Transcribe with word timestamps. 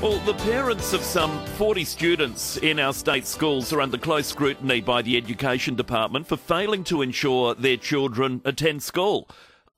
Well, 0.00 0.20
the 0.20 0.34
parents 0.34 0.92
of 0.92 1.00
some 1.00 1.44
40 1.56 1.84
students 1.84 2.56
in 2.58 2.78
our 2.78 2.92
state 2.92 3.26
schools 3.26 3.72
are 3.72 3.80
under 3.80 3.98
close 3.98 4.28
scrutiny 4.28 4.80
by 4.80 5.02
the 5.02 5.16
Education 5.16 5.74
Department 5.74 6.28
for 6.28 6.36
failing 6.36 6.84
to 6.84 7.02
ensure 7.02 7.56
their 7.56 7.76
children 7.76 8.40
attend 8.44 8.84
school. 8.84 9.28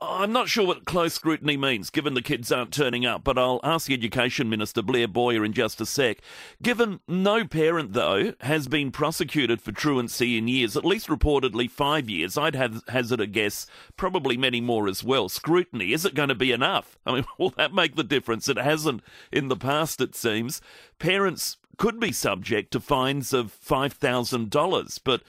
I'm 0.02 0.32
not 0.32 0.48
sure 0.48 0.66
what 0.66 0.86
close 0.86 1.12
scrutiny 1.12 1.58
means, 1.58 1.90
given 1.90 2.14
the 2.14 2.22
kids 2.22 2.50
aren't 2.50 2.72
turning 2.72 3.04
up, 3.04 3.22
but 3.22 3.36
I'll 3.36 3.60
ask 3.62 3.86
the 3.86 3.92
Education 3.92 4.48
Minister 4.48 4.80
Blair 4.80 5.06
Boyer 5.06 5.44
in 5.44 5.52
just 5.52 5.78
a 5.78 5.84
sec. 5.84 6.22
Given 6.62 7.00
no 7.06 7.44
parent, 7.44 7.92
though, 7.92 8.32
has 8.40 8.66
been 8.66 8.92
prosecuted 8.92 9.60
for 9.60 9.72
truancy 9.72 10.38
in 10.38 10.48
years, 10.48 10.74
at 10.74 10.86
least 10.86 11.08
reportedly 11.08 11.70
five 11.70 12.08
years, 12.08 12.38
I'd 12.38 12.54
have 12.54 12.82
hazard 12.88 13.20
a 13.20 13.26
guess, 13.26 13.66
probably 13.98 14.38
many 14.38 14.62
more 14.62 14.88
as 14.88 15.04
well. 15.04 15.28
Scrutiny, 15.28 15.92
is 15.92 16.06
it 16.06 16.14
going 16.14 16.30
to 16.30 16.34
be 16.34 16.50
enough? 16.50 16.98
I 17.06 17.16
mean, 17.16 17.24
will 17.36 17.50
that 17.50 17.74
make 17.74 17.96
the 17.96 18.04
difference? 18.04 18.48
It 18.48 18.56
hasn't 18.56 19.02
in 19.30 19.48
the 19.48 19.56
past, 19.56 20.00
it 20.00 20.14
seems. 20.14 20.62
Parents 20.98 21.58
could 21.76 22.00
be 22.00 22.12
subject 22.12 22.70
to 22.70 22.80
fines 22.80 23.34
of 23.34 23.54
$5,000, 23.66 25.00
but 25.04 25.22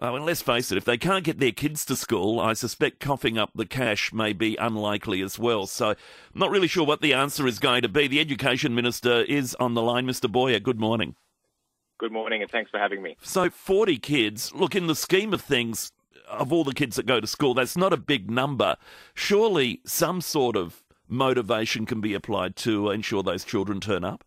Uh, 0.00 0.06
I 0.06 0.12
mean, 0.12 0.24
let's 0.24 0.42
face 0.42 0.72
it, 0.72 0.78
if 0.78 0.84
they 0.84 0.96
can't 0.96 1.24
get 1.24 1.38
their 1.38 1.52
kids 1.52 1.84
to 1.86 1.96
school, 1.96 2.40
I 2.40 2.54
suspect 2.54 3.00
coughing 3.00 3.38
up 3.38 3.50
the 3.54 3.66
cash 3.66 4.12
may 4.12 4.32
be 4.32 4.56
unlikely 4.56 5.22
as 5.22 5.38
well. 5.38 5.66
So, 5.66 5.90
I'm 5.90 5.96
not 6.34 6.50
really 6.50 6.68
sure 6.68 6.86
what 6.86 7.02
the 7.02 7.14
answer 7.14 7.46
is 7.46 7.58
going 7.58 7.82
to 7.82 7.88
be. 7.88 8.08
The 8.08 8.20
Education 8.20 8.74
Minister 8.74 9.22
is 9.22 9.54
on 9.56 9.74
the 9.74 9.82
line. 9.82 10.06
Mr. 10.06 10.30
Boyer, 10.30 10.60
good 10.60 10.80
morning. 10.80 11.14
Good 11.98 12.12
morning, 12.12 12.42
and 12.42 12.50
thanks 12.50 12.70
for 12.70 12.78
having 12.78 13.02
me. 13.02 13.16
So, 13.22 13.50
40 13.50 13.98
kids, 13.98 14.52
look, 14.54 14.74
in 14.74 14.86
the 14.86 14.96
scheme 14.96 15.32
of 15.34 15.42
things, 15.42 15.92
of 16.28 16.52
all 16.52 16.64
the 16.64 16.74
kids 16.74 16.96
that 16.96 17.06
go 17.06 17.20
to 17.20 17.26
school, 17.26 17.54
that's 17.54 17.76
not 17.76 17.92
a 17.92 17.98
big 17.98 18.30
number. 18.30 18.76
Surely 19.14 19.80
some 19.84 20.20
sort 20.20 20.56
of 20.56 20.82
motivation 21.06 21.86
can 21.86 22.00
be 22.00 22.14
applied 22.14 22.56
to 22.56 22.90
ensure 22.90 23.22
those 23.22 23.44
children 23.44 23.80
turn 23.80 24.04
up? 24.04 24.24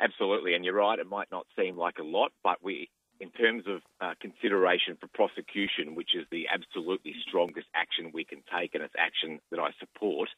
Absolutely, 0.00 0.54
and 0.54 0.64
you're 0.64 0.74
right, 0.74 0.98
it 0.98 1.06
might 1.06 1.30
not 1.30 1.46
seem 1.56 1.78
like 1.78 1.98
a 1.98 2.04
lot, 2.04 2.32
but 2.42 2.58
we 2.62 2.90
in 3.22 3.30
terms 3.30 3.62
of 3.68 3.80
uh, 4.00 4.14
consideration 4.20 4.98
for 5.00 5.06
prosecution, 5.14 5.94
which 5.94 6.10
is 6.14 6.26
the 6.32 6.48
absolutely 6.52 7.14
strongest 7.26 7.68
action 7.72 8.10
we 8.12 8.24
can 8.24 8.42
take, 8.58 8.74
and 8.74 8.82
it's 8.82 8.94
action 8.98 9.38
that 9.52 9.60
I 9.60 9.70
support, 9.78 10.28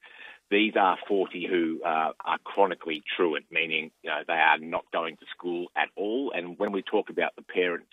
these 0.50 0.74
are 0.78 0.98
40 1.08 1.46
who 1.48 1.80
uh, 1.82 2.12
are 2.22 2.38
chronically 2.44 3.02
truant, 3.16 3.46
meaning 3.50 3.90
you 4.02 4.10
know, 4.10 4.20
they 4.28 4.34
are 4.34 4.58
not 4.58 4.84
going 4.92 5.16
to 5.16 5.24
school 5.34 5.68
at 5.74 5.88
all. 5.96 6.30
And 6.36 6.58
when 6.58 6.72
we 6.72 6.82
talk 6.82 7.08
about 7.08 7.34
the 7.36 7.42
parents 7.42 7.90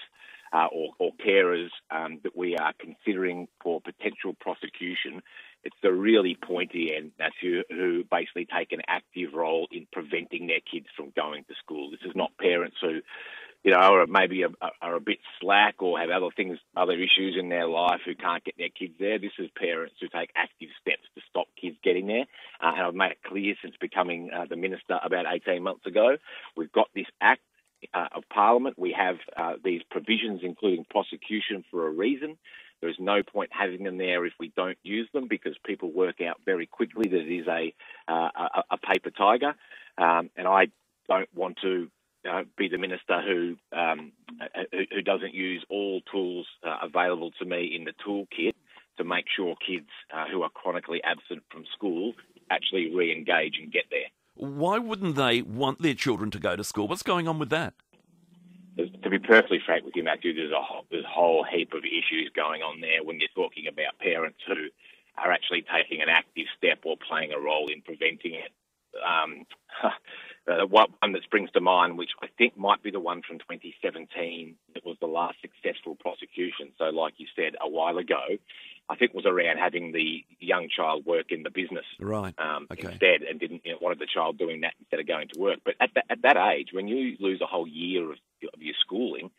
uh, 0.52 0.67
or, 0.70 0.89
or, 1.00 1.11
carers 1.26 1.70
um, 1.89 2.20
that 2.23 2.36
we 2.36 2.58
are 2.58 2.73
considering 2.78 3.48
for 3.64 3.80
potential 3.80 4.36
prosecution, 4.42 5.22
it's 5.64 5.78
the 5.81 5.94
really 5.94 6.38
pointy 6.45 6.94
end, 6.94 7.11
Matthew, 7.17 7.64
who 7.70 8.03
basically 8.11 8.45
take 8.53 8.73
an 8.73 8.81
active 8.89 9.33
role 9.33 9.70
in 9.72 9.88
preventing 9.94 10.48
their 10.48 10.59
kids 10.59 10.88
from 10.98 11.14
going 11.16 11.45
to 11.45 11.53
school. 11.64 11.92
This 11.92 12.02
is 12.05 12.16
not 12.16 12.38
parents 12.38 12.76
who 12.81 13.00
you 13.64 13.72
know, 13.72 13.78
are 13.78 14.08
maybe 14.08 14.44
a, 14.44 14.50
are 14.81 14.95
a 14.95 15.00
bit 15.00 15.20
slack 15.40 15.81
or 15.81 16.00
have 16.00 16.09
other 16.09 16.30
things, 16.36 16.58
other 16.76 16.94
issues 16.94 17.36
in 17.40 17.50
their 17.50 17.67
life 17.67 18.02
who 18.06 18.16
can't 18.16 18.44
get 18.44 18.56
their 18.58 18.70
kids 18.70 18.94
there. 19.00 19.20
This 19.20 19.31
is 19.38 19.50
parents 19.56 19.95
who 20.02 20.08
take 20.08 20.31
active 20.36 20.70
steps 20.81 21.04
to 21.16 21.22
stop 21.30 21.48
kids 21.59 21.78
getting 21.84 22.08
there. 22.08 22.26
Uh, 22.62 22.73
and 22.76 22.82
I've 22.82 22.95
made 22.95 23.12
it 23.12 23.23
clear 23.23 23.54
since 23.62 23.76
becoming 23.80 24.32
uh, 24.36 24.45
the 24.50 24.56
minister 24.56 25.00
about 25.04 25.26
18 25.32 25.62
months 25.62 25.86
ago. 25.86 26.17
We've 26.58 26.72
got 26.72 26.88
this 26.95 27.06
act 27.22 27.42
uh, 27.94 28.08
of 28.16 28.23
Parliament. 28.34 28.80
We 28.80 28.95
have 28.98 29.17
uh, 29.38 29.54
these 29.64 29.82
provisions, 29.92 30.42
including 30.44 30.86
prosecution, 30.89 31.64
for 31.70 31.88
a 31.88 31.92
reason. 31.92 32.38
There 32.80 32.89
is 32.89 32.98
no 33.00 33.22
point 33.22 33.52
having 33.54 33.84
them 33.84 34.00
there 34.00 34.26
if 34.26 34.34
we 34.39 34.52
don't 34.56 34.78
use 34.82 35.08
them 35.14 35.28
because 35.30 35.56
people 35.64 35.92
work 35.92 36.20
out 36.20 36.38
very 36.45 36.66
quickly 36.66 37.08
that 37.08 37.20
it 37.20 37.32
is 37.32 37.48
a, 37.48 37.76
uh, 38.08 38.30
a, 38.36 38.64
a 38.72 38.78
paper 38.78 39.12
tiger. 39.12 39.54
Um, 40.00 40.32
and 40.36 40.48
I 40.48 40.70
don't 41.08 41.30
want 41.36 41.58
to 41.62 41.92
uh, 42.30 42.44
be 42.58 42.67
the 42.67 42.77
minister 42.77 43.22
who, 43.22 43.55
um, 43.77 44.11
who, 44.72 45.02
doesn't 45.02 45.33
use 45.33 45.64
all 45.69 46.02
tools 46.11 46.47
uh, 46.64 46.77
available 46.83 47.31
to 47.39 47.45
me 47.45 47.75
in 47.75 47.86
the 47.86 47.94
toolkit 48.05 48.53
to 48.98 49.04
make 49.04 49.26
sure 49.36 49.55
kids 49.65 49.89
uh, 50.14 50.26
who 50.31 50.43
are 50.43 50.49
chronically 50.49 51.02
absent 51.04 51.43
from 51.52 51.64
school 51.73 52.14
actually 52.49 52.93
re-engage 52.93 53.58
and 53.61 53.71
get 53.71 53.86
there. 53.89 54.10
Why 54.36 54.77
wouldn't 54.77 55.15
they 55.15 55.42
want 55.42 55.81
their 55.81 55.93
children 55.93 56.31
to 56.31 56.39
go 56.39 56.55
to 56.55 56.64
school? 56.64 56.87
What's 56.87 57.04
going 57.04 57.27
on 57.27 57.39
with 57.39 57.49
that? 57.49 57.73
To 58.77 59.10
be 59.10 59.20
perfectly 59.20 59.60
frank 59.65 59.83
with 59.83 59.95
you, 59.95 60.04
Matthew, 60.04 60.33
there's 60.33 60.52
a 60.52 60.61
whole, 60.61 60.86
there's 60.89 61.04
a 61.04 61.10
whole 61.10 61.43
heap 61.43 61.73
of 61.73 61.83
issues 61.83 62.31
going 62.36 62.61
on 62.61 62.80
there 62.80 63.04
when 63.04 63.20
you're 63.20 63.30
talking 63.36 63.67
about 63.67 63.99
parents 63.99 64.39
who 64.48 64.70
are 65.17 65.31
actually 65.31 65.64
taking 65.64 66.02
an 66.02 66.10
active 66.10 66.45
step 66.58 66.80
or 66.83 66.95
playing 66.98 67.33
a 67.33 67.39
role 67.39 67.67
in 67.67 67.81
preventing 67.81 68.33
it. 68.33 68.52
One 71.11 71.20
that 71.20 71.23
springs 71.23 71.52
to 71.52 71.60
mind, 71.60 71.98
which 71.98 72.11
I 72.23 72.27
think 72.38 72.58
might 72.58 72.82
be 72.82 72.89
the 72.89 73.02
one 73.02 73.22
from 73.22 73.38
2017, 73.39 74.55
it 74.76 74.86
was 74.86 74.95
the 75.02 75.08
last 75.08 75.36
successful 75.42 75.98
prosecution. 75.99 76.72
So, 76.77 76.86
like 76.86 77.16
you 77.17 77.27
said 77.36 77.55
a 77.60 77.67
while 77.67 77.98
ago, 77.98 78.38
I 78.89 78.95
think 78.95 79.14
was 79.14 79.26
around 79.26 79.58
having 79.58 79.92
the 79.92 80.23
young 80.39 80.70
child 80.73 81.05
work 81.05 81.33
in 81.33 81.44
the 81.44 81.49
business 81.49 81.83
right. 81.99 82.33
Um, 82.39 82.67
okay. 82.72 82.88
instead, 82.88 83.23
and 83.30 83.42
didn't 83.42 83.64
you 83.66 83.73
know, 83.73 83.80
wanted 83.82 83.99
the 83.99 84.08
child 84.08 84.38
doing 84.38 84.61
that 84.61 84.72
instead 84.80 85.02
of 85.02 85.08
going 85.08 85.27
to 85.33 85.39
work. 85.39 85.60
But 85.66 85.76
at, 85.82 85.89
at 86.10 86.22
that 86.22 86.38
age, 86.38 86.70
when 86.72 86.88
you 86.88 87.17
lose 87.20 87.42
a 87.42 87.45
whole 87.45 87.67
year 87.67 88.10
of, 88.10 88.17
of 88.54 88.61
your 88.61 88.76
schooling, 88.80 89.32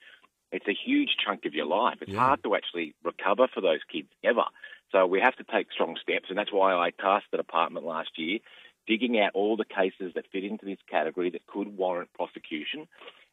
it's 0.50 0.68
a 0.68 0.76
huge 0.76 1.16
chunk 1.24 1.46
of 1.46 1.54
your 1.54 1.64
life. 1.64 1.96
It's 2.02 2.12
yeah. 2.12 2.18
hard 2.18 2.42
to 2.44 2.54
actually 2.54 2.94
recover 3.02 3.48
for 3.48 3.62
those 3.62 3.80
kids 3.90 4.08
ever. 4.22 4.44
So 4.90 5.06
we 5.06 5.20
have 5.20 5.36
to 5.36 5.44
take 5.44 5.72
strong 5.72 5.96
steps, 6.02 6.26
and 6.28 6.36
that's 6.36 6.52
why 6.52 6.74
I 6.74 6.90
tasked 6.90 7.30
the 7.30 7.38
department 7.38 7.86
last 7.86 8.10
year 8.18 8.40
digging 8.86 9.18
out 9.18 9.32
all 9.34 9.56
the 9.56 9.64
cases 9.64 10.12
that 10.14 10.26
fit 10.32 10.44
into 10.44 10.64
this 10.64 10.78
category 10.90 11.30
that 11.30 11.46
could 11.46 11.76
warrant 11.76 12.12
prosecution 12.12 12.88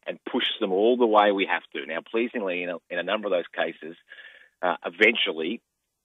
and 0.08 0.20
push 0.26 0.46
them 0.60 0.72
all 0.72 0.98
the 0.98 1.06
way 1.06 1.32
we 1.32 1.46
have 1.46 1.64
to. 1.74 1.86
Now, 1.86 2.00
pleasingly, 2.02 2.64
in 2.64 2.70
a, 2.70 2.78
in 2.90 3.00
a 3.00 3.04
number 3.04 3.28
of 3.28 3.32
those 3.32 3.48
cases, 3.56 3.96
uh, 4.62 4.76
eventually 4.86 5.62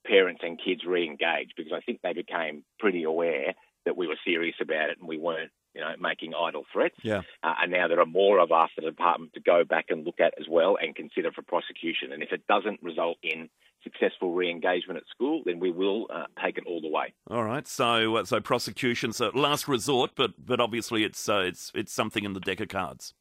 parents 0.06 0.42
and 0.44 0.60
kids 0.62 0.84
re-engaged 0.84 1.54
because 1.56 1.72
I 1.72 1.80
think 1.80 2.00
they 2.02 2.12
became 2.12 2.64
pretty 2.78 3.04
aware 3.04 3.54
that 3.84 3.96
we 3.96 4.06
were 4.06 4.18
serious 4.24 4.56
about 4.60 4.90
it 4.90 4.98
and 4.98 5.08
we 5.08 5.18
weren't, 5.18 5.50
you 5.74 5.80
know, 5.80 5.94
making 5.98 6.34
idle 6.34 6.64
threats. 6.72 6.96
Yeah. 7.02 7.22
Uh, 7.42 7.54
and 7.62 7.72
now 7.72 7.88
there 7.88 8.00
are 8.00 8.06
more 8.06 8.38
of 8.38 8.52
us 8.52 8.70
at 8.76 8.84
the 8.84 8.90
department 8.90 9.34
to 9.34 9.40
go 9.40 9.64
back 9.64 9.86
and 9.88 10.04
look 10.04 10.20
at 10.20 10.34
as 10.38 10.46
well 10.48 10.76
and 10.80 10.94
consider 10.94 11.32
for 11.32 11.42
prosecution. 11.42 12.12
And 12.12 12.22
if 12.22 12.32
it 12.32 12.46
doesn't 12.46 12.82
result 12.82 13.18
in 13.22 13.48
successful 13.84 14.32
re-engagement 14.32 14.96
at 14.96 15.04
school, 15.08 15.42
then 15.44 15.60
we 15.60 15.70
will 15.70 16.06
uh, 16.12 16.24
take 16.42 16.58
it 16.58 16.64
all 16.66 16.80
the 16.80 16.88
way. 16.88 17.14
All 17.30 17.44
right. 17.44 17.68
So, 17.68 18.16
uh, 18.16 18.24
so 18.24 18.40
prosecution's 18.40 19.20
a 19.20 19.28
last 19.28 19.68
resort, 19.68 20.12
but 20.16 20.32
but 20.44 20.60
obviously 20.60 21.04
it's 21.04 21.28
uh, 21.28 21.44
it's 21.46 21.70
it's 21.74 21.92
something 21.92 22.24
in 22.24 22.32
the 22.32 22.40
deck 22.40 22.60
of 22.60 22.68
cards. 22.68 23.14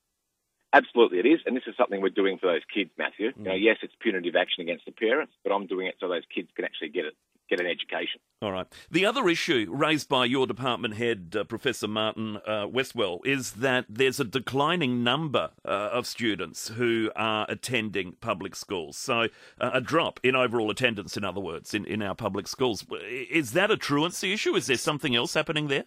Absolutely, 0.73 1.19
it 1.19 1.27
is, 1.27 1.39
and 1.45 1.55
this 1.55 1.63
is 1.67 1.75
something 1.77 2.01
we're 2.01 2.09
doing 2.09 2.39
for 2.39 2.47
those 2.47 2.63
kids, 2.73 2.89
Matthew. 2.97 3.31
Mm. 3.33 3.45
Now, 3.45 3.53
yes, 3.53 3.77
it's 3.83 3.93
punitive 3.99 4.35
action 4.35 4.63
against 4.63 4.85
the 4.85 4.91
parents, 4.91 5.33
but 5.43 5.53
I'm 5.53 5.67
doing 5.67 5.85
it 5.85 5.95
so 5.99 6.09
those 6.09 6.23
kids 6.33 6.49
can 6.55 6.65
actually 6.65 6.89
get 6.89 7.05
it 7.05 7.13
get 7.49 7.59
an 7.59 7.67
education. 7.67 8.19
All 8.41 8.51
right. 8.51 8.67
The 8.91 9.05
other 9.05 9.29
issue 9.29 9.67
raised 9.71 10.09
by 10.09 10.25
your 10.25 10.47
department 10.47 10.95
head, 10.95 11.35
uh, 11.37 11.43
Professor 11.43 11.87
Martin 11.87 12.37
uh, 12.45 12.67
Westwell, 12.67 13.19
is 13.25 13.53
that 13.53 13.85
there's 13.87 14.19
a 14.19 14.25
declining 14.25 15.03
number 15.03 15.51
uh, 15.65 15.89
of 15.91 16.05
students 16.07 16.69
who 16.69 17.11
are 17.15 17.45
attending 17.49 18.13
public 18.21 18.55
schools. 18.55 18.97
So, 18.97 19.27
uh, 19.59 19.71
a 19.73 19.81
drop 19.81 20.19
in 20.23 20.35
overall 20.35 20.69
attendance, 20.69 21.15
in 21.15 21.23
other 21.23 21.41
words, 21.41 21.73
in, 21.73 21.85
in 21.85 22.01
our 22.01 22.15
public 22.15 22.47
schools. 22.47 22.85
Is 23.01 23.53
that 23.53 23.71
a 23.71 23.77
truancy 23.77 24.33
issue? 24.33 24.55
Is 24.55 24.67
there 24.67 24.77
something 24.77 25.15
else 25.15 25.33
happening 25.33 25.67
there? 25.67 25.85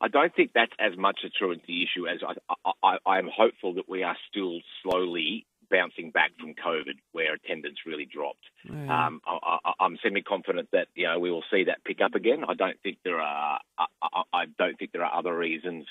I 0.00 0.08
don't 0.08 0.34
think 0.34 0.52
that's 0.54 0.72
as 0.80 0.96
much 0.96 1.20
a 1.24 1.28
truancy 1.28 1.84
issue 1.84 2.08
as 2.08 2.20
I, 2.26 2.72
I, 2.82 2.96
I'm 3.06 3.28
hopeful 3.34 3.74
that 3.74 3.88
we 3.88 4.02
are 4.02 4.16
still 4.30 4.60
slowly 4.82 5.46
bouncing 5.70 6.10
back 6.10 6.32
from 6.38 6.54
COVID, 6.54 6.98
where 7.12 7.34
attendance 7.34 7.78
really 7.86 8.06
dropped. 8.06 8.44
Um, 8.68 9.20
I, 9.26 9.72
am 9.80 9.98
semi 10.02 10.22
confident 10.22 10.68
that 10.72 10.88
you 10.94 11.06
know 11.06 11.18
we 11.18 11.30
will 11.30 11.44
see 11.50 11.64
that 11.64 11.84
pick 11.84 12.00
up 12.00 12.14
again. 12.14 12.44
I 12.46 12.54
don't 12.54 12.80
think 12.82 12.98
there 13.04 13.20
are. 13.20 13.60
I, 13.78 14.22
I 14.32 14.44
don't 14.58 14.78
think 14.78 14.92
there 14.92 15.04
are 15.04 15.18
other 15.18 15.36
reasons 15.36 15.86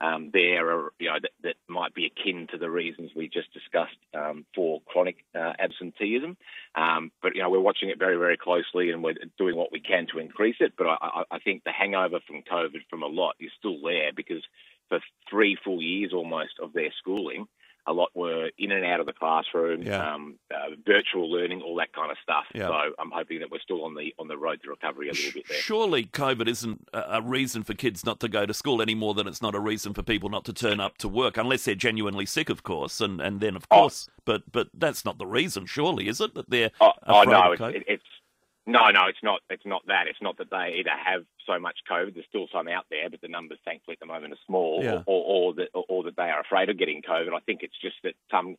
um, 0.00 0.30
there, 0.32 0.68
are, 0.70 0.92
you 0.98 1.08
know, 1.08 1.18
that, 1.22 1.30
that, 1.42 1.54
might 1.68 1.94
be 1.94 2.06
akin 2.06 2.46
to 2.50 2.58
the 2.58 2.70
reasons 2.70 3.10
we 3.14 3.28
just 3.28 3.52
discussed 3.52 3.96
um, 4.12 4.44
for 4.54 4.80
chronic 4.86 5.16
uh, 5.34 5.52
absenteeism. 5.58 6.36
Um, 6.74 7.10
but 7.22 7.34
you 7.34 7.42
know, 7.42 7.50
we're 7.50 7.60
watching 7.60 7.88
it 7.88 7.98
very, 7.98 8.16
very 8.16 8.36
closely, 8.36 8.90
and 8.90 9.02
we're 9.02 9.14
doing 9.38 9.56
what 9.56 9.72
we 9.72 9.80
can 9.80 10.06
to 10.12 10.18
increase 10.18 10.56
it. 10.60 10.74
But 10.76 10.86
I, 10.88 11.22
I 11.30 11.38
think 11.38 11.64
the 11.64 11.72
hangover 11.72 12.18
from 12.26 12.42
COVID 12.42 12.82
from 12.90 13.02
a 13.02 13.06
lot 13.06 13.36
is 13.40 13.50
still 13.58 13.80
there 13.82 14.10
because 14.14 14.42
for 14.88 14.98
three 15.30 15.56
full 15.64 15.80
years 15.80 16.12
almost 16.12 16.54
of 16.60 16.72
their 16.72 16.92
schooling 16.98 17.46
a 17.86 17.92
lot 17.92 18.10
were 18.14 18.50
in 18.58 18.72
and 18.72 18.84
out 18.84 19.00
of 19.00 19.06
the 19.06 19.12
classroom, 19.12 19.82
yeah. 19.82 20.14
um, 20.14 20.36
uh, 20.50 20.74
virtual 20.86 21.30
learning, 21.30 21.62
all 21.62 21.76
that 21.76 21.92
kind 21.92 22.10
of 22.10 22.16
stuff. 22.22 22.44
Yeah. 22.54 22.68
So 22.68 22.74
I'm 22.98 23.10
hoping 23.12 23.40
that 23.40 23.50
we're 23.50 23.60
still 23.60 23.84
on 23.84 23.94
the 23.94 24.14
on 24.18 24.28
the 24.28 24.36
road 24.36 24.60
to 24.62 24.70
recovery 24.70 25.08
a 25.08 25.12
little 25.12 25.32
bit 25.32 25.48
there. 25.48 25.58
Surely 25.58 26.04
COVID 26.04 26.48
isn't 26.48 26.88
a 26.92 27.20
reason 27.22 27.62
for 27.62 27.74
kids 27.74 28.04
not 28.04 28.20
to 28.20 28.28
go 28.28 28.46
to 28.46 28.54
school 28.54 28.80
any 28.80 28.94
more 28.94 29.14
than 29.14 29.26
it's 29.26 29.42
not 29.42 29.54
a 29.54 29.60
reason 29.60 29.92
for 29.92 30.02
people 30.02 30.28
not 30.28 30.44
to 30.46 30.52
turn 30.52 30.80
up 30.80 30.98
to 30.98 31.08
work, 31.08 31.36
unless 31.36 31.64
they're 31.64 31.74
genuinely 31.74 32.26
sick, 32.26 32.48
of 32.48 32.62
course, 32.62 33.00
and 33.00 33.20
and 33.20 33.40
then 33.40 33.56
of 33.56 33.66
oh. 33.70 33.80
course, 33.80 34.08
oh. 34.08 34.22
but 34.24 34.42
but 34.50 34.68
that's 34.74 35.04
not 35.04 35.18
the 35.18 35.26
reason, 35.26 35.66
surely, 35.66 36.08
is 36.08 36.20
it 36.20 36.34
that 36.34 36.48
they're 36.48 36.70
oh, 36.80 36.92
oh 37.06 37.22
no, 37.24 37.52
it, 37.52 37.84
it's 37.86 38.02
No, 38.66 38.90
no, 38.90 39.06
it's 39.08 39.22
not. 39.22 39.40
It's 39.50 39.66
not 39.66 39.82
that. 39.88 40.06
It's 40.08 40.22
not 40.22 40.38
that 40.38 40.50
they 40.50 40.76
either 40.80 40.90
have 40.90 41.24
so 41.46 41.58
much 41.58 41.76
COVID. 41.90 42.14
There's 42.14 42.26
still 42.28 42.48
some 42.50 42.66
out 42.68 42.86
there, 42.90 43.10
but 43.10 43.20
the 43.20 43.28
numbers, 43.28 43.58
thankfully, 43.64 43.94
at 43.94 44.00
the 44.00 44.06
moment 44.06 44.32
are 44.32 44.38
small, 44.46 44.80
Yeah. 44.82 45.02
or, 45.06 45.22
or, 45.22 45.24
or 45.50 45.54
that, 45.54 45.68
or, 45.74 46.04
that 46.04 46.16
they 46.16 46.30
are 46.30 46.40
afraid 46.40 46.70
of 46.70 46.78
getting 46.78 47.02
COVID. 47.02 47.34
I 47.34 47.40
think 47.40 47.62
it's 47.62 47.78
just 47.80 47.96
that 48.04 48.14
some 48.30 48.56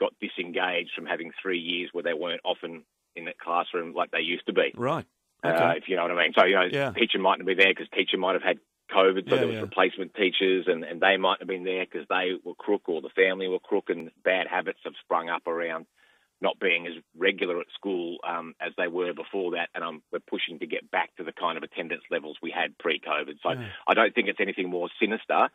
got 0.00 0.14
disengaged 0.20 0.92
from 0.96 1.04
having 1.06 1.32
three 1.42 1.58
years 1.58 1.90
where 1.92 2.02
they 2.02 2.14
weren't 2.14 2.40
often 2.44 2.84
in 3.14 3.26
that 3.26 3.38
classroom 3.38 3.92
like 3.94 4.10
they 4.10 4.20
used 4.20 4.46
to 4.46 4.52
be. 4.54 4.72
Right. 4.74 5.04
Uh, 5.44 5.48
Okay. 5.48 5.78
if 5.78 5.88
you 5.88 5.96
know 5.96 6.02
what 6.02 6.12
I 6.12 6.22
mean. 6.22 6.32
So 6.36 6.44
you 6.46 6.54
know, 6.54 6.68
Yeah. 6.70 6.92
teacher 6.92 7.18
mightn't 7.18 7.46
be 7.46 7.54
there 7.54 7.68
because 7.74 7.88
teacher 7.94 8.16
might 8.16 8.32
have 8.34 8.42
had 8.42 8.58
COVID, 8.90 9.28
so 9.28 9.34
Yeah, 9.34 9.40
there 9.40 9.46
was 9.48 9.56
yeah. 9.56 9.62
replacement 9.62 10.14
teachers, 10.14 10.66
and, 10.66 10.82
and 10.82 11.00
they 11.00 11.16
might 11.18 11.40
have 11.40 11.48
been 11.48 11.64
there 11.64 11.84
because 11.84 12.06
they 12.08 12.32
were 12.42 12.54
crook 12.54 12.88
or 12.88 13.02
the 13.02 13.10
family 13.10 13.48
were 13.48 13.58
crook, 13.58 13.90
and 13.90 14.10
bad 14.24 14.46
habits 14.46 14.80
have 14.84 14.94
sprung 15.04 15.28
up 15.28 15.46
around 15.46 15.86
not 16.42 16.58
being 16.58 16.86
as 16.86 16.94
regular 17.16 17.60
at 17.60 17.66
school 17.74 18.18
um, 18.28 18.54
as 18.60 18.72
they 18.76 18.88
were 18.88 19.14
before 19.14 19.52
that, 19.52 19.68
and 19.74 19.84
um, 19.84 20.02
we're 20.12 20.18
pushing 20.18 20.58
to 20.58 20.66
get 20.66 20.90
back 20.90 21.14
to 21.16 21.24
the 21.24 21.32
kind 21.32 21.56
of 21.56 21.62
attendance 21.62 22.02
levels 22.10 22.36
we 22.42 22.50
had 22.50 22.76
pre-COVID. 22.78 23.36
So 23.42 23.52
Yeah. 23.52 23.68
I 23.86 23.94
don't 23.94 24.14
think 24.14 24.28
it's 24.28 24.40
anything 24.40 24.68
more 24.68 24.88
sinister. 25.00 25.48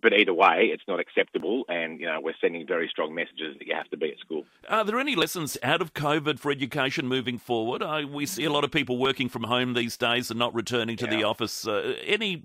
but- 0.00 0.12
either 0.12 0.32
way, 0.32 0.70
it's 0.72 0.84
not 0.86 1.00
acceptable, 1.00 1.64
and 1.68 1.98
you 1.98 2.06
know 2.06 2.20
we're 2.20 2.34
sending 2.40 2.64
very 2.64 2.88
strong 2.88 3.12
messages 3.12 3.58
that 3.58 3.66
you 3.66 3.74
have 3.74 3.90
to 3.90 3.96
be 3.96 4.12
at 4.12 4.18
school. 4.20 4.44
Are 4.68 4.84
there 4.84 5.00
any 5.00 5.16
lessons 5.16 5.58
out 5.64 5.82
of 5.82 5.94
COVID 5.94 6.38
for 6.38 6.52
education 6.52 7.08
moving 7.08 7.38
forward? 7.38 7.82
Uh, 7.82 8.06
we 8.08 8.24
see 8.24 8.44
a 8.44 8.52
lot 8.52 8.62
of 8.62 8.70
people 8.70 8.98
working 8.98 9.28
from 9.28 9.42
home 9.44 9.74
these 9.74 9.96
days 9.96 10.30
and 10.30 10.38
not 10.38 10.54
returning 10.54 10.96
to 10.98 11.08
the 11.08 11.24
office. 11.24 11.66
Uh, 11.66 11.96
any 12.06 12.44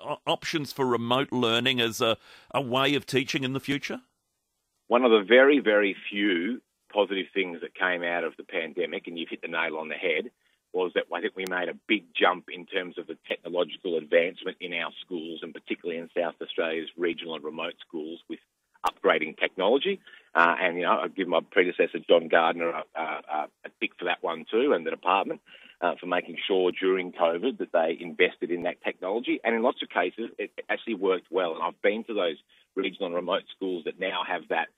uh, 0.00 0.16
options 0.26 0.72
for 0.72 0.84
remote 0.84 1.30
learning 1.30 1.80
as 1.80 2.00
a, 2.00 2.16
a 2.52 2.60
way 2.60 2.96
of 2.96 3.06
teaching 3.06 3.44
in 3.44 3.52
the 3.52 3.60
future? 3.60 4.00
One 4.88 5.04
of 5.04 5.12
the 5.12 5.22
very, 5.22 5.60
very 5.60 5.94
few 6.10 6.60
positive 6.92 7.26
things 7.32 7.60
that 7.62 7.74
came 7.74 8.02
out 8.02 8.24
of 8.24 8.36
the 8.36 8.44
pandemic, 8.44 9.06
and 9.06 9.18
you've 9.18 9.28
hit 9.28 9.42
the 9.42 9.48
nail 9.48 9.76
on 9.76 9.88
the 9.88 9.94
head, 9.94 10.30
was 10.72 10.92
that 10.94 11.04
I 11.12 11.20
think 11.20 11.34
we 11.36 11.44
made 11.48 11.68
a 11.68 11.78
big 11.88 12.04
jump 12.14 12.44
in 12.52 12.66
terms 12.66 12.98
of 12.98 13.06
the 13.06 13.16
technological 13.26 13.96
advancement 13.96 14.56
in 14.60 14.72
our 14.74 14.92
schools, 15.04 15.40
and 15.42 15.52
particularly 15.52 16.00
in 16.00 16.10
South 16.16 16.34
Australia's 16.40 16.90
regional 16.96 17.34
and 17.34 17.44
remote 17.44 17.74
schools 17.86 18.20
with 18.28 18.38
upgrading 18.86 19.38
technology. 19.38 20.00
Uh, 20.34 20.54
and, 20.60 20.76
you 20.76 20.82
know, 20.84 21.00
I 21.00 21.08
give 21.08 21.28
my 21.28 21.40
predecessor, 21.50 21.98
John 22.08 22.28
Gardner, 22.28 22.70
a, 22.70 22.84
a, 22.94 23.48
a 23.64 23.68
tick 23.80 23.92
for 23.98 24.04
that 24.06 24.22
one 24.22 24.44
too, 24.50 24.72
and 24.72 24.86
the 24.86 24.90
department. 24.90 25.40
Uh, 25.82 25.94
for 25.98 26.04
making 26.04 26.36
sure 26.46 26.70
during 26.78 27.10
COVID 27.10 27.56
that 27.56 27.72
they 27.72 27.96
invested 27.98 28.50
in 28.50 28.64
that 28.64 28.82
technology. 28.84 29.40
And 29.42 29.54
in 29.54 29.62
lots 29.62 29.80
of 29.82 29.88
cases, 29.88 30.28
it 30.36 30.50
actually 30.68 30.96
worked 30.96 31.28
well. 31.30 31.54
And 31.54 31.62
I've 31.62 31.80
been 31.80 32.04
to 32.04 32.12
those 32.12 32.36
regional 32.76 33.06
and 33.06 33.14
remote 33.14 33.44
schools 33.56 33.84
that 33.86 33.98
now 33.98 34.20
have 34.28 34.42
that 34.50 34.68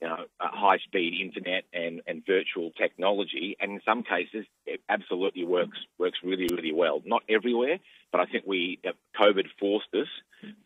you 0.00 0.08
know, 0.08 0.24
high 0.38 0.78
speed 0.78 1.20
internet 1.20 1.64
and, 1.72 2.02
and 2.06 2.22
virtual 2.26 2.70
technology. 2.72 3.56
And 3.60 3.72
in 3.72 3.80
some 3.84 4.02
cases, 4.02 4.46
it 4.66 4.80
absolutely 4.88 5.44
works 5.44 5.78
works 5.98 6.18
really, 6.22 6.46
really 6.50 6.72
well. 6.72 7.02
Not 7.04 7.22
everywhere, 7.28 7.78
but 8.12 8.20
I 8.20 8.26
think 8.26 8.44
we 8.46 8.78
uh, 8.86 8.92
COVID 9.20 9.46
forced 9.58 9.92
us 9.94 10.08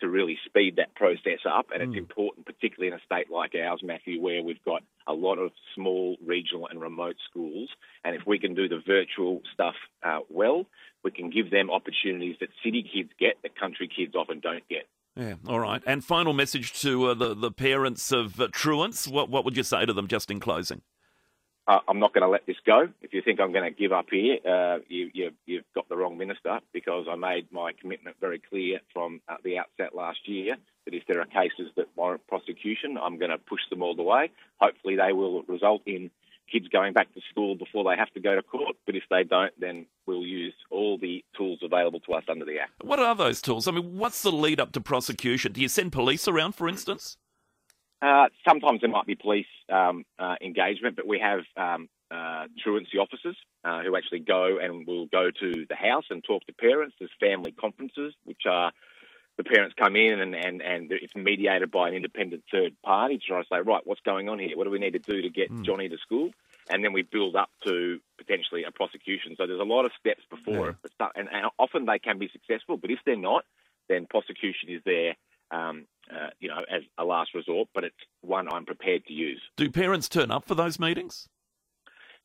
to 0.00 0.08
really 0.08 0.38
speed 0.44 0.76
that 0.76 0.94
process 0.94 1.40
up. 1.50 1.66
And 1.72 1.82
it's 1.82 1.98
important, 1.98 2.44
particularly 2.46 2.92
in 2.92 2.98
a 2.98 3.04
state 3.04 3.30
like 3.30 3.54
ours, 3.54 3.80
Matthew, 3.82 4.20
where 4.20 4.42
we've 4.42 4.62
got 4.64 4.82
a 5.06 5.14
lot 5.14 5.38
of 5.38 5.50
small 5.74 6.16
regional 6.24 6.68
and 6.68 6.80
remote 6.80 7.16
schools. 7.30 7.70
And 8.04 8.14
if 8.14 8.22
we 8.26 8.38
can 8.38 8.54
do 8.54 8.68
the 8.68 8.82
virtual 8.86 9.40
stuff 9.54 9.74
uh, 10.02 10.20
well, 10.28 10.66
we 11.02 11.10
can 11.10 11.30
give 11.30 11.50
them 11.50 11.70
opportunities 11.70 12.36
that 12.40 12.50
city 12.62 12.82
kids 12.82 13.10
get 13.18 13.36
that 13.42 13.58
country 13.58 13.88
kids 13.88 14.14
often 14.14 14.40
don't 14.40 14.68
get. 14.68 14.86
Yeah, 15.16 15.34
all 15.46 15.60
right. 15.60 15.82
And 15.86 16.04
final 16.04 16.32
message 16.32 16.80
to 16.80 17.06
uh, 17.06 17.14
the, 17.14 17.34
the 17.34 17.50
parents 17.50 18.12
of 18.12 18.40
uh, 18.40 18.48
truants. 18.52 19.06
What, 19.06 19.28
what 19.28 19.44
would 19.44 19.56
you 19.56 19.62
say 19.62 19.84
to 19.84 19.92
them 19.92 20.08
just 20.08 20.30
in 20.30 20.40
closing? 20.40 20.82
uh, 21.68 21.78
I'm 21.88 22.00
not 22.00 22.12
going 22.12 22.22
to 22.22 22.28
let 22.28 22.46
this 22.46 22.56
go. 22.66 22.88
If 23.02 23.14
you 23.14 23.22
think 23.22 23.40
I'm 23.40 23.52
going 23.52 23.64
to 23.64 23.70
give 23.70 23.92
up 23.92 24.06
here, 24.10 24.38
uh, 24.46 24.78
you, 24.88 25.10
you, 25.14 25.30
you've 25.46 25.64
got 25.74 25.88
the 25.88 25.96
wrong 25.96 26.18
minister 26.18 26.58
because 26.72 27.06
I 27.08 27.14
made 27.14 27.52
my 27.52 27.72
commitment 27.80 28.16
very 28.20 28.40
clear 28.40 28.80
from 28.92 29.20
the 29.44 29.58
outset 29.58 29.94
last 29.94 30.18
year 30.26 30.56
that 30.84 30.94
if 30.94 31.04
there 31.06 31.20
are 31.20 31.26
cases 31.26 31.70
that 31.76 31.86
warrant 31.94 32.26
prosecution, 32.26 32.98
I'm 33.00 33.18
going 33.18 33.30
to 33.30 33.38
push 33.38 33.60
them 33.70 33.82
all 33.82 33.94
the 33.94 34.02
way. 34.02 34.30
Hopefully, 34.60 34.96
they 34.96 35.12
will 35.12 35.42
result 35.44 35.82
in 35.86 36.10
kids 36.52 36.68
going 36.68 36.92
back 36.92 37.12
to 37.14 37.20
school 37.30 37.54
before 37.56 37.84
they 37.84 37.96
have 37.96 38.12
to 38.12 38.20
go 38.20 38.34
to 38.34 38.42
court. 38.42 38.76
But 38.86 38.94
if 38.94 39.04
they 39.10 39.24
don't, 39.24 39.52
then 39.58 39.86
we'll 40.06 40.26
use 40.26 40.54
all 40.70 40.98
the 40.98 41.24
tools 41.36 41.60
available 41.62 42.00
to 42.00 42.12
us 42.12 42.24
under 42.28 42.44
the 42.44 42.58
Act. 42.58 42.72
What 42.82 42.98
are 42.98 43.14
those 43.14 43.40
tools? 43.40 43.66
I 43.66 43.72
mean, 43.72 43.96
what's 43.96 44.22
the 44.22 44.32
lead 44.32 44.60
up 44.60 44.72
to 44.72 44.80
prosecution? 44.80 45.52
Do 45.52 45.60
you 45.60 45.68
send 45.68 45.92
police 45.92 46.28
around, 46.28 46.54
for 46.54 46.68
instance? 46.68 47.16
Uh, 48.02 48.26
sometimes 48.46 48.80
there 48.80 48.90
might 48.90 49.06
be 49.06 49.14
police 49.14 49.46
um, 49.72 50.04
uh, 50.18 50.34
engagement, 50.42 50.96
but 50.96 51.06
we 51.06 51.20
have 51.20 51.40
um, 51.56 51.88
uh, 52.10 52.46
truancy 52.62 52.98
officers 52.98 53.36
uh, 53.64 53.82
who 53.82 53.96
actually 53.96 54.18
go 54.18 54.58
and 54.60 54.86
will 54.86 55.06
go 55.06 55.30
to 55.30 55.64
the 55.68 55.76
house 55.76 56.04
and 56.10 56.22
talk 56.24 56.44
to 56.46 56.52
parents. 56.52 56.96
There's 56.98 57.12
family 57.20 57.52
conferences, 57.52 58.12
which 58.24 58.42
are 58.48 58.72
the 59.36 59.44
parents 59.44 59.74
come 59.78 59.96
in 59.96 60.20
and, 60.20 60.34
and, 60.34 60.60
and 60.60 60.92
it's 60.92 61.14
mediated 61.16 61.70
by 61.70 61.88
an 61.88 61.94
independent 61.94 62.44
third 62.52 62.74
party 62.84 63.18
to 63.18 63.24
try 63.26 63.40
to 63.40 63.48
say, 63.50 63.60
right, 63.60 63.80
what's 63.84 64.00
going 64.02 64.28
on 64.28 64.38
here? 64.38 64.56
What 64.56 64.64
do 64.64 64.70
we 64.70 64.78
need 64.78 64.92
to 64.92 64.98
do 64.98 65.22
to 65.22 65.30
get 65.30 65.50
Johnny 65.62 65.88
to 65.88 65.96
school? 65.98 66.30
And 66.70 66.84
then 66.84 66.92
we 66.92 67.02
build 67.02 67.34
up 67.34 67.50
to 67.66 67.98
potentially 68.18 68.64
a 68.64 68.70
prosecution. 68.70 69.34
So 69.36 69.46
there's 69.46 69.60
a 69.60 69.64
lot 69.64 69.84
of 69.84 69.92
steps 69.98 70.22
before 70.30 70.66
Yeah. 70.66 70.72
it. 71.00 71.10
And, 71.16 71.28
and 71.32 71.46
often 71.58 71.86
they 71.86 71.98
can 71.98 72.18
be 72.18 72.28
successful, 72.28 72.76
but 72.76 72.90
if 72.90 72.98
they're 73.04 73.16
not, 73.16 73.44
then 73.88 74.06
prosecution 74.08 74.68
is 74.68 74.80
there, 74.84 75.16
um, 75.50 75.86
uh, 76.10 76.28
you 76.38 76.48
know, 76.48 76.60
as 76.70 76.82
a 76.98 77.04
last 77.04 77.34
resort. 77.34 77.68
But 77.74 77.84
it's 77.84 77.96
one 78.20 78.46
I'm 78.52 78.64
prepared 78.64 79.06
to 79.06 79.12
use. 79.12 79.42
Do 79.56 79.70
parents 79.70 80.08
turn 80.08 80.30
up 80.30 80.44
for 80.44 80.54
those 80.54 80.78
meetings? 80.78 81.28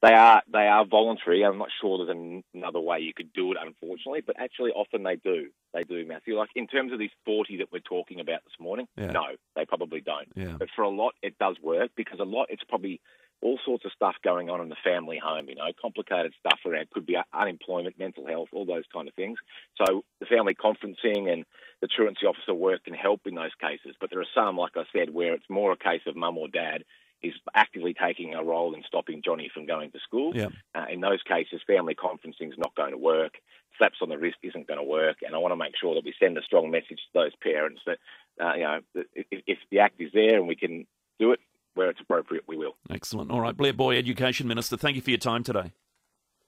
They 0.08 0.14
are 0.14 0.42
they 0.52 0.68
are 0.68 0.86
voluntary. 0.86 1.44
I'm 1.44 1.58
not 1.58 1.68
sure 1.82 2.06
there's 2.06 2.42
another 2.54 2.80
way 2.80 3.00
you 3.00 3.14
could 3.14 3.34
do 3.34 3.52
it, 3.52 3.58
unfortunately, 3.62 4.22
but 4.26 4.40
actually 4.40 4.72
often 4.72 5.04
they 5.04 5.18
do. 5.18 5.48
They 5.74 5.84
do, 5.84 6.06
Matthew. 6.08 6.38
Like 6.38 6.50
in 6.56 6.68
terms 6.68 6.94
of 6.94 7.00
these 7.00 7.12
40 7.26 7.58
that 7.58 7.72
we're 7.74 7.80
talking 7.80 8.22
about 8.22 8.44
this 8.46 8.54
morning, 8.58 8.88
Yeah. 8.98 9.12
no, 9.12 9.26
they 9.58 9.66
probably 9.66 10.00
don't. 10.00 10.30
Yeah. 10.36 10.56
But 10.58 10.70
for 10.76 10.84
a 10.84 10.90
lot, 10.90 11.14
it 11.22 11.38
does 11.40 11.58
work 11.62 11.92
because 11.98 12.22
a 12.22 12.24
lot, 12.24 12.48
it's 12.50 12.64
probably 12.64 13.02
all 13.42 13.60
sorts 13.66 13.84
of 13.84 13.92
stuff 13.92 14.16
going 14.24 14.50
on 14.50 14.62
in 14.62 14.70
the 14.70 14.78
family 14.82 15.20
home. 15.22 15.50
You 15.50 15.56
know, 15.56 15.72
complicated 15.82 16.34
stuff 16.40 16.60
around 16.66 16.90
could 16.92 17.06
be 17.06 17.18
unemployment, 17.34 18.00
mental 18.00 18.26
health, 18.26 18.48
all 18.54 18.66
those 18.66 18.86
kind 18.94 19.10
of 19.10 19.14
things. 19.16 19.38
So 19.84 20.06
the 20.22 20.26
family 20.26 20.56
conferencing 20.56 21.30
and 21.32 21.44
the 21.82 21.88
truancy 21.88 22.26
officer 22.26 22.54
work 22.54 22.86
can 22.86 22.94
help 22.94 23.22
in 23.26 23.36
those 23.36 23.56
cases. 23.60 23.96
But 24.00 24.10
there 24.12 24.22
are 24.22 24.34
some, 24.34 24.56
like 24.56 24.78
I 24.78 24.84
said, 24.96 25.14
where 25.14 25.34
it's 25.34 25.50
more 25.50 25.74
a 25.74 25.78
case 25.78 26.02
of 26.08 26.16
mum 26.16 26.38
or 26.38 26.48
dad 26.48 26.86
is 27.28 27.34
actively 27.54 27.94
taking 27.94 28.34
a 28.34 28.44
role 28.44 28.74
in 28.74 28.84
stopping 28.88 29.22
Johnny 29.24 29.50
from 29.54 29.66
going 29.66 29.92
to 29.92 30.00
school. 30.00 30.36
Yeah. 30.36 30.50
Uh, 30.76 30.86
in 30.92 31.02
those 31.02 31.22
cases, 31.24 31.62
family 31.66 31.96
conferencing 31.96 32.50
is 32.50 32.58
not 32.58 32.76
going 32.76 32.92
to 32.92 32.98
work. 32.98 33.36
Slaps 33.78 33.98
on 34.02 34.10
the 34.10 34.18
wrist 34.18 34.38
isn't 34.44 34.68
going 34.68 34.80
to 34.80 34.84
work, 34.84 35.18
and 35.22 35.36
I 35.36 35.38
want 35.38 35.52
to 35.52 35.56
make 35.56 35.74
sure 35.80 35.94
that 35.96 36.04
we 36.04 36.14
send 36.20 36.38
a 36.38 36.42
strong 36.42 36.72
message 36.72 36.98
to 36.98 37.14
those 37.14 37.32
parents 37.42 37.82
that 37.86 37.98
uh, 38.44 38.54
you 38.56 38.64
know 38.64 38.80
if, 39.14 39.26
if 39.46 39.58
the 39.70 39.80
act 39.80 40.02
is 40.02 40.12
there 40.14 40.38
and 40.38 40.48
we 40.48 40.56
can 40.56 40.88
do 41.20 41.32
it 41.32 41.40
where 41.76 41.90
it's 41.90 42.02
appropriate, 42.02 42.44
we 42.48 42.58
will. 42.58 42.76
Excellent. 42.90 43.30
All 43.30 43.40
right, 43.40 43.56
Blair 43.56 43.74
Boyer, 43.74 44.00
Education 44.00 44.48
Minister, 44.48 44.78
thank 44.78 44.96
you 44.96 45.02
for 45.02 45.12
your 45.12 45.20
time 45.20 45.44
today. 45.44 45.72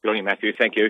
Good 0.01 0.09
on 0.09 0.17
you, 0.17 0.24
Matthew. 0.24 0.53
Thank 0.57 0.75
you. 0.75 0.89